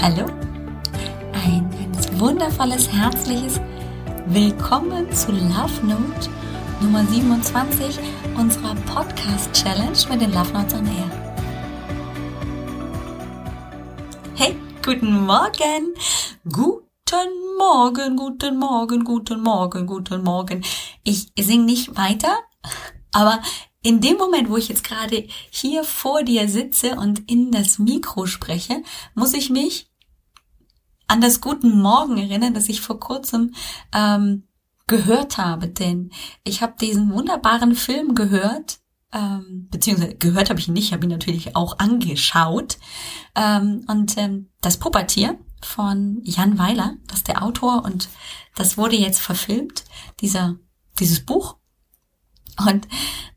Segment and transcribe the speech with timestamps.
[0.00, 0.26] Hallo,
[1.32, 3.60] ein ganz wundervolles, herzliches
[4.26, 6.30] Willkommen zu Love Note
[6.80, 7.98] Nummer 27
[8.36, 11.10] unserer Podcast Challenge mit den Love Notes on Air.
[14.36, 15.94] Hey, guten Morgen!
[16.44, 20.64] Guten Morgen, guten Morgen, guten Morgen, guten Morgen.
[21.02, 22.38] Ich singe nicht weiter,
[23.12, 23.42] aber
[23.82, 28.26] in dem Moment, wo ich jetzt gerade hier vor dir sitze und in das Mikro
[28.26, 28.82] spreche,
[29.14, 29.90] muss ich mich
[31.06, 33.54] an das Guten Morgen erinnern, das ich vor kurzem
[33.94, 34.48] ähm,
[34.86, 35.68] gehört habe.
[35.68, 36.10] Denn
[36.44, 38.80] ich habe diesen wunderbaren Film gehört,
[39.12, 42.78] ähm, beziehungsweise gehört habe ich ihn nicht, habe ihn natürlich auch angeschaut.
[43.34, 48.08] Ähm, und ähm, das Puppatier von Jan Weiler, das ist der Autor und
[48.54, 49.84] das wurde jetzt verfilmt,
[50.20, 50.56] dieser,
[50.98, 51.56] dieses Buch.
[52.66, 52.88] Und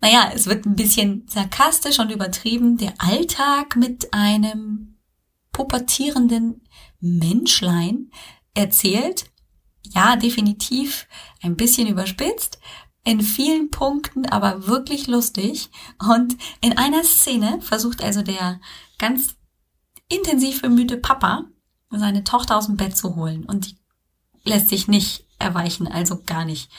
[0.02, 2.78] naja, es wird ein bisschen sarkastisch und übertrieben.
[2.78, 4.98] Der Alltag mit einem
[5.52, 6.64] pubertierenden
[7.00, 8.12] Menschlein
[8.54, 9.26] erzählt.
[9.94, 11.08] Ja, definitiv
[11.42, 12.60] ein bisschen überspitzt.
[13.04, 15.70] In vielen Punkten aber wirklich lustig.
[16.00, 18.60] Und in einer Szene versucht also der
[19.00, 19.36] ganz
[20.08, 21.46] intensiv bemühte Papa,
[21.90, 23.46] seine Tochter aus dem Bett zu holen.
[23.46, 23.78] Und die
[24.50, 26.72] lässt sich nicht erweichen, also gar nicht.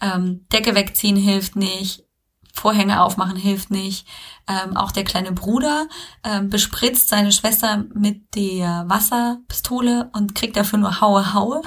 [0.00, 2.04] Ähm, Decke wegziehen hilft nicht,
[2.52, 4.06] Vorhänge aufmachen hilft nicht.
[4.48, 5.88] Ähm, auch der kleine Bruder
[6.24, 11.62] ähm, bespritzt seine Schwester mit der Wasserpistole und kriegt dafür nur Haue, Haue.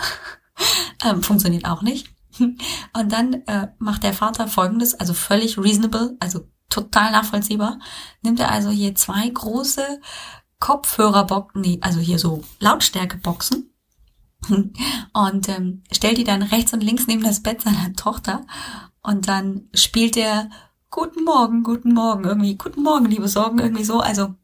[1.05, 2.09] ähm, funktioniert auch nicht.
[2.39, 7.79] Und dann äh, macht der Vater folgendes, also völlig reasonable, also total nachvollziehbar.
[8.23, 10.01] Nimmt er also hier zwei große
[10.59, 13.72] Kopfhörerboxen, nee, also hier so Lautstärkeboxen
[15.13, 18.45] und ähm, stellt die dann rechts und links neben das Bett seiner Tochter
[19.01, 20.49] und dann spielt er
[20.95, 24.35] Guten Morgen, guten Morgen, irgendwie, guten Morgen, liebe Sorgen, irgendwie so, also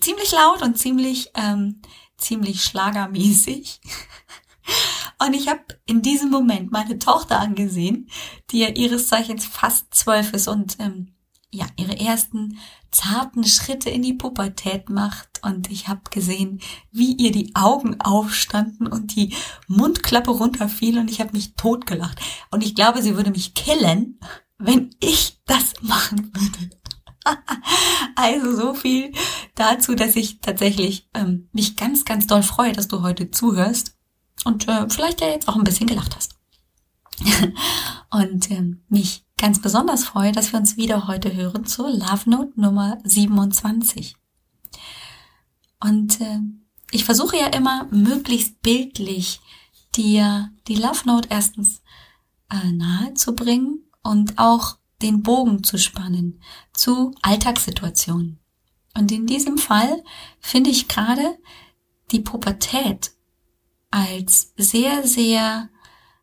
[0.00, 1.82] ziemlich laut und ziemlich, ähm,
[2.16, 3.82] ziemlich schlagermäßig.
[5.18, 8.08] Und ich habe in diesem Moment meine Tochter angesehen,
[8.50, 11.14] die ja ihres Zeichens fast zwölf ist und ähm,
[11.50, 12.58] ja ihre ersten
[12.90, 15.28] zarten Schritte in die Pubertät macht.
[15.42, 19.34] Und ich habe gesehen, wie ihr die Augen aufstanden und die
[19.68, 22.20] Mundklappe runterfiel und ich habe mich totgelacht.
[22.50, 24.18] Und ich glaube, sie würde mich killen,
[24.58, 26.70] wenn ich das machen würde.
[28.16, 29.12] also so viel
[29.54, 33.96] dazu, dass ich tatsächlich ähm, mich ganz, ganz doll freue, dass du heute zuhörst
[34.44, 36.36] und äh, vielleicht ja jetzt auch ein bisschen gelacht hast.
[38.10, 42.52] und ähm, mich ganz besonders freue, dass wir uns wieder heute hören zur Love Note
[42.56, 44.16] Nummer 27.
[45.80, 46.40] Und äh,
[46.90, 49.40] ich versuche ja immer möglichst bildlich
[49.94, 51.82] dir die Love Note erstens
[52.50, 56.40] äh, nahe zu bringen und auch den Bogen zu spannen
[56.72, 58.38] zu Alltagssituationen.
[58.96, 60.02] Und in diesem Fall
[60.40, 61.38] finde ich gerade
[62.10, 63.12] die Pubertät
[63.90, 65.68] als sehr, sehr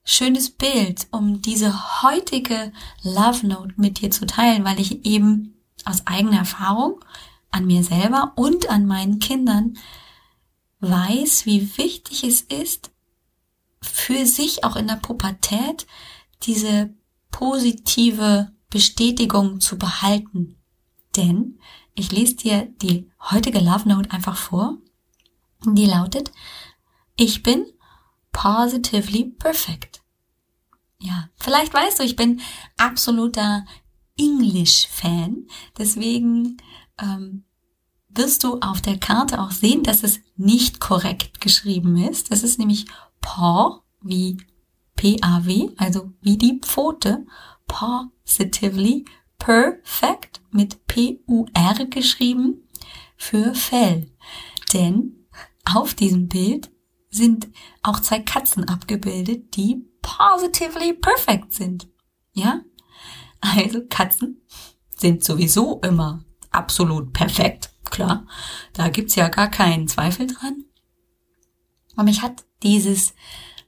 [0.03, 2.71] schönes Bild, um diese heutige
[3.03, 7.03] Love Note mit dir zu teilen, weil ich eben aus eigener Erfahrung
[7.51, 9.77] an mir selber und an meinen Kindern
[10.79, 12.91] weiß, wie wichtig es ist,
[13.81, 15.87] für sich auch in der Pubertät
[16.43, 16.93] diese
[17.31, 20.57] positive Bestätigung zu behalten.
[21.15, 21.59] Denn
[21.95, 24.77] ich lese dir die heutige Love Note einfach vor.
[25.65, 26.31] Die lautet,
[27.15, 27.65] ich bin
[28.33, 30.01] positively perfect.
[30.99, 32.41] Ja, vielleicht weißt du, ich bin
[32.77, 33.65] absoluter
[34.17, 35.47] English-Fan.
[35.77, 36.57] Deswegen
[37.01, 37.45] ähm,
[38.09, 42.31] wirst du auf der Karte auch sehen, dass es nicht korrekt geschrieben ist.
[42.31, 42.85] Das ist nämlich
[43.21, 44.37] paw wie
[44.95, 47.25] P-A-W, also wie die Pfote,
[47.67, 49.05] positively
[49.39, 52.67] perfect mit P-U-R geschrieben
[53.17, 54.09] für Fell.
[54.73, 55.27] Denn
[55.65, 56.69] auf diesem Bild
[57.13, 57.47] sind
[57.81, 61.87] auch zwei Katzen abgebildet, die positively perfect sind.
[62.33, 62.61] Ja?
[63.41, 64.41] Also Katzen
[64.95, 68.25] sind sowieso immer absolut perfekt, klar.
[68.73, 70.65] Da gibt's ja gar keinen Zweifel dran.
[71.95, 73.13] Und mich hat dieses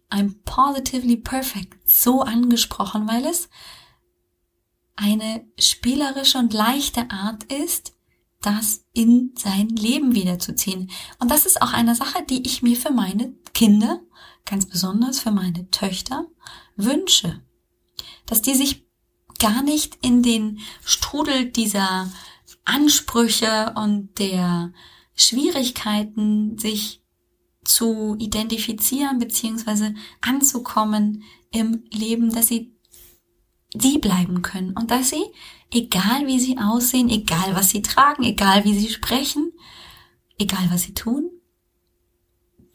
[0.09, 3.49] I'm positively perfect so angesprochen, weil es
[4.95, 7.93] eine spielerische und leichte Art ist,
[8.45, 10.91] das in sein Leben wiederzuziehen.
[11.19, 14.01] Und das ist auch eine Sache, die ich mir für meine Kinder,
[14.45, 16.27] ganz besonders für meine Töchter,
[16.75, 17.41] wünsche.
[18.25, 18.85] Dass die sich
[19.39, 22.11] gar nicht in den Strudel dieser
[22.63, 24.73] Ansprüche und der
[25.15, 27.01] Schwierigkeiten sich
[27.63, 32.74] zu identifizieren beziehungsweise anzukommen im Leben, dass sie
[33.81, 35.23] sie bleiben können und dass sie,
[35.71, 39.51] egal wie sie aussehen, egal was sie tragen, egal wie sie sprechen,
[40.37, 41.29] egal was sie tun,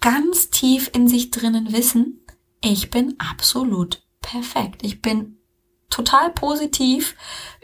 [0.01, 2.21] ganz tief in sich drinnen wissen,
[2.63, 4.83] ich bin absolut perfekt.
[4.83, 5.39] Ich bin
[5.89, 7.17] total positiv,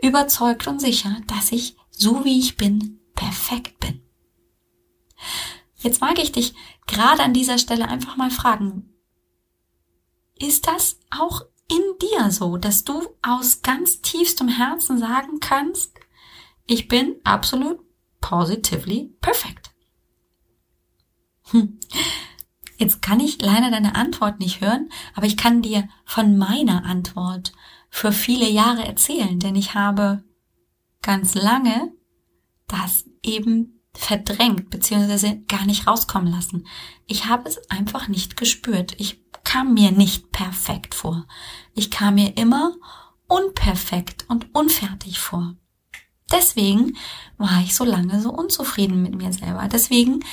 [0.03, 4.03] überzeugt und sicher, dass ich so wie ich bin, perfekt bin.
[5.77, 6.55] Jetzt mag ich dich
[6.87, 8.93] gerade an dieser Stelle einfach mal fragen,
[10.39, 15.95] ist das auch in dir so, dass du aus ganz tiefstem Herzen sagen kannst,
[16.67, 17.81] ich bin absolut
[18.21, 19.71] positively perfect?
[21.51, 21.79] Hm.
[22.79, 27.53] Jetzt kann ich leider deine Antwort nicht hören, aber ich kann dir von meiner Antwort
[27.89, 30.23] für viele Jahre erzählen, denn ich habe
[31.03, 31.93] ganz lange
[32.69, 35.41] das eben verdrängt bzw.
[35.49, 36.67] gar nicht rauskommen lassen.
[37.07, 38.95] Ich habe es einfach nicht gespürt.
[38.99, 41.27] Ich kam mir nicht perfekt vor.
[41.73, 42.75] Ich kam mir immer
[43.29, 45.55] unperfekt und unfertig vor.
[46.31, 46.97] Deswegen
[47.39, 49.69] war ich so lange so unzufrieden mit mir selber.
[49.69, 50.25] Deswegen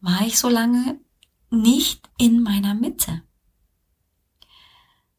[0.00, 0.98] war ich so lange
[1.50, 3.22] nicht in meiner Mitte.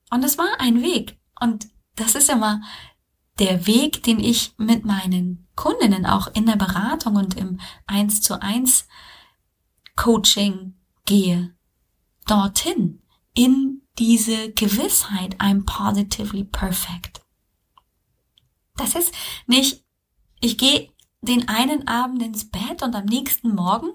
[0.09, 1.19] Und es war ein Weg.
[1.39, 2.61] Und das ist immer
[3.37, 8.41] der Weg, den ich mit meinen Kundinnen auch in der Beratung und im 1 zu
[8.41, 8.87] 1
[9.95, 10.75] Coaching
[11.05, 11.55] gehe.
[12.25, 13.03] Dorthin.
[13.37, 17.21] In diese Gewissheit, I'm positively perfect.
[18.75, 19.13] Das ist
[19.45, 19.85] nicht,
[20.41, 20.91] ich gehe
[21.21, 23.91] den einen Abend ins Bett und am nächsten Morgen,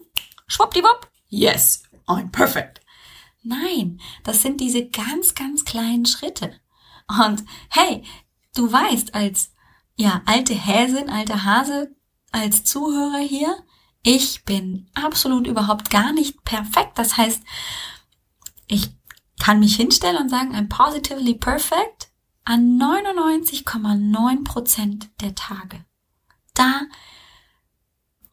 [0.46, 2.82] schwuppdiwupp, yes, I'm perfect.
[3.42, 6.60] Nein, das sind diese ganz, ganz kleinen Schritte.
[7.08, 8.04] Und hey,
[8.54, 9.52] du weißt als,
[9.96, 11.96] ja, alte Häsin, alter Hase,
[12.30, 13.56] als Zuhörer hier,
[14.04, 16.96] ich bin absolut überhaupt gar nicht perfekt.
[16.96, 17.42] Das heißt,
[18.68, 19.01] ich
[19.42, 22.12] kann mich hinstellen und sagen, I'm positively perfect
[22.44, 25.84] an 99,9 Prozent der Tage.
[26.54, 26.82] Da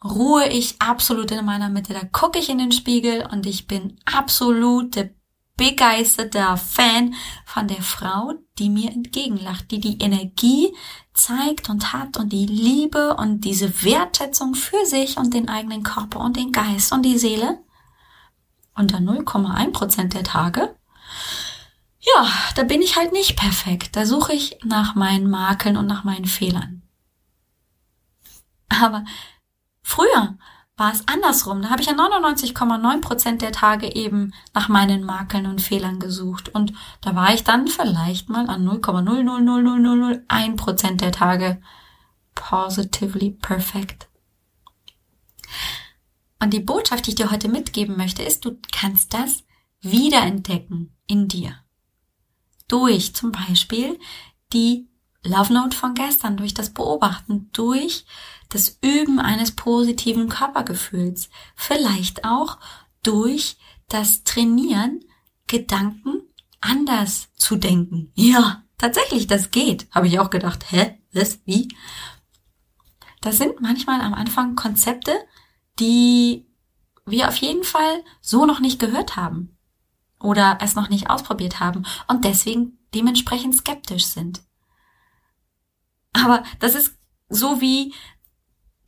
[0.06, 1.94] ruhe ich absolut in meiner Mitte.
[1.94, 5.16] Da gucke ich in den Spiegel und ich bin absolute
[5.58, 10.76] begeisterter Fan von der Frau, die mir entgegenlacht, die die Energie
[11.14, 16.20] zeigt und hat und die Liebe und diese Wertschätzung für sich und den eigenen Körper
[16.20, 17.64] und den Geist und die Seele.
[18.76, 20.79] Unter 0,1 Prozent der Tage.
[22.16, 23.96] Ja, da bin ich halt nicht perfekt.
[23.96, 26.82] Da suche ich nach meinen Makeln und nach meinen Fehlern.
[28.70, 29.04] Aber
[29.82, 30.38] früher
[30.78, 31.62] war es andersrum.
[31.62, 36.50] Da habe ich an 99,9 Prozent der Tage eben nach meinen Makeln und Fehlern gesucht.
[36.50, 41.62] Und da war ich dann vielleicht mal an 0,0000001 Prozent der Tage
[42.34, 44.08] positively perfect.
[46.42, 49.44] Und die Botschaft, die ich dir heute mitgeben möchte, ist, du kannst das
[49.82, 51.58] wiederentdecken in dir.
[52.70, 54.00] Durch zum Beispiel
[54.54, 54.88] die
[55.24, 58.06] Love Note von gestern, durch das Beobachten, durch
[58.48, 62.58] das Üben eines positiven Körpergefühls, vielleicht auch
[63.04, 63.58] durch
[63.90, 65.02] das Trainieren,
[65.48, 66.22] Gedanken
[66.62, 68.12] anders zu denken.
[68.16, 69.88] Ja, tatsächlich, das geht.
[69.92, 71.68] Habe ich auch gedacht, hä, was, wie?
[73.22, 75.12] Das sind manchmal am Anfang Konzepte,
[75.80, 76.48] die
[77.06, 79.59] wir auf jeden Fall so noch nicht gehört haben
[80.22, 84.42] oder es noch nicht ausprobiert haben und deswegen dementsprechend skeptisch sind.
[86.14, 86.98] Aber das ist
[87.30, 87.94] so wie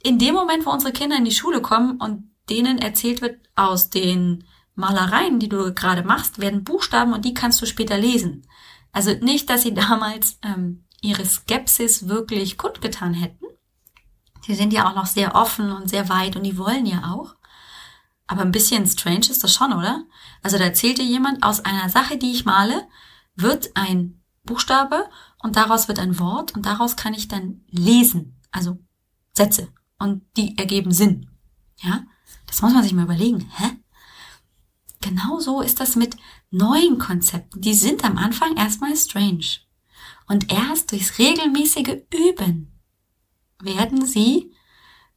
[0.04, 3.90] in dem Moment, wo unsere Kinder in die Schule kommen und denen erzählt wird, aus
[3.90, 4.46] den
[4.76, 8.48] Malereien, die du gerade machst, werden Buchstaben und die kannst du später lesen.
[8.92, 13.46] Also nicht, dass sie damals ähm, ihre Skepsis wirklich kundgetan hätten.
[14.46, 17.36] Sie sind ja auch noch sehr offen und sehr weit und die wollen ja auch.
[18.32, 20.06] Aber ein bisschen strange ist das schon, oder?
[20.42, 22.88] Also da erzählt dir jemand, aus einer Sache, die ich male,
[23.36, 25.10] wird ein Buchstabe
[25.40, 28.40] und daraus wird ein Wort und daraus kann ich dann lesen.
[28.50, 28.80] Also
[29.34, 29.68] Sätze
[30.00, 31.30] und die ergeben Sinn.
[31.82, 32.06] Ja,
[32.48, 33.52] das muss man sich mal überlegen.
[33.58, 33.72] Hä?
[35.02, 36.16] Genau so ist das mit
[36.52, 37.60] neuen Konzepten.
[37.60, 39.58] Die sind am Anfang erstmal strange.
[40.30, 42.80] Und erst durchs regelmäßige Üben
[43.62, 44.54] werden sie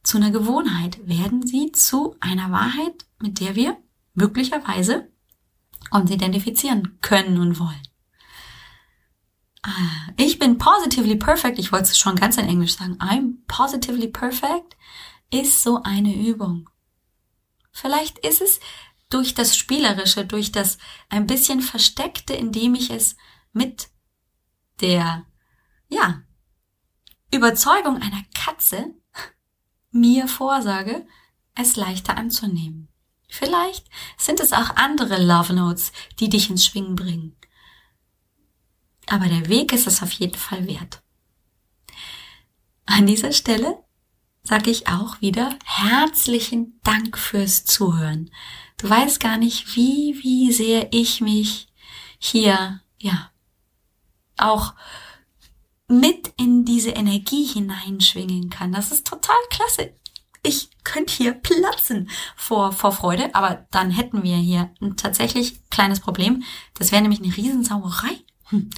[0.05, 3.77] zu einer Gewohnheit, werden sie zu einer Wahrheit, mit der wir
[4.13, 5.11] möglicherweise
[5.91, 7.87] uns identifizieren können und wollen.
[9.63, 11.57] Ah, ich bin positively perfect.
[11.57, 12.97] Ich wollte es schon ganz in Englisch sagen.
[12.99, 14.77] I'm positively perfect
[15.31, 16.69] ist so eine Übung.
[17.71, 18.59] Vielleicht ist es
[19.09, 20.77] durch das Spielerische, durch das
[21.09, 23.15] ein bisschen Versteckte, indem ich es
[23.53, 23.89] mit
[24.81, 25.25] der,
[25.89, 26.21] ja,
[27.31, 28.93] Überzeugung einer Katze
[29.95, 31.07] mir vorsage,
[31.55, 32.89] es leichter anzunehmen.
[33.27, 33.87] Vielleicht
[34.17, 37.35] sind es auch andere Love Notes, die dich ins Schwingen bringen.
[39.07, 41.01] Aber der Weg ist es auf jeden Fall wert.
[42.85, 43.83] An dieser Stelle
[44.43, 48.29] sage ich auch wieder herzlichen Dank fürs Zuhören.
[48.77, 51.67] Du weißt gar nicht, wie, wie sehr ich mich
[52.19, 53.31] hier, ja,
[54.37, 54.73] auch
[55.87, 58.71] mit in diese Energie hineinschwingen kann.
[58.71, 59.93] Das ist total klasse.
[60.43, 65.99] Ich könnte hier platzen vor, vor Freude, aber dann hätten wir hier ein tatsächlich kleines
[65.99, 66.43] Problem.
[66.75, 68.19] Das wäre nämlich eine Riesensauerei.
[68.49, 68.69] Hm.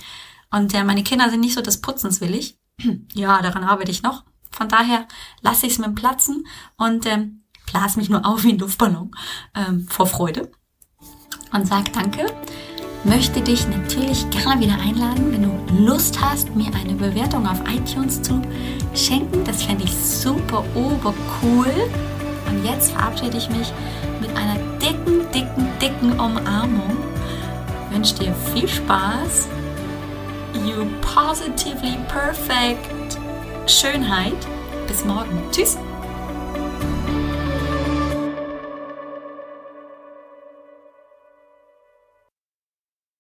[0.52, 2.58] Und äh, meine Kinder sind nicht so des Putzens willig.
[3.14, 4.24] ja, daran arbeite ich noch.
[4.52, 5.08] Von daher
[5.42, 6.48] lasse ich es mit dem Platzen
[6.78, 9.12] und ähm, blas mich nur auf wie ein Luftballon
[9.54, 10.52] ähm, vor Freude
[11.52, 12.26] und sag Danke
[13.04, 18.22] möchte dich natürlich gerne wieder einladen, wenn du Lust hast, mir eine Bewertung auf iTunes
[18.22, 18.42] zu
[18.94, 19.44] schenken.
[19.46, 21.72] Das fände ich super, ober cool.
[22.50, 23.72] Und jetzt verabschiede ich mich
[24.22, 26.98] mit einer dicken, dicken, dicken Umarmung.
[27.90, 29.48] Ich wünsche dir viel Spaß.
[30.66, 33.18] You positively perfect
[33.68, 34.38] Schönheit.
[34.88, 35.42] Bis morgen.
[35.52, 35.78] Tschüss.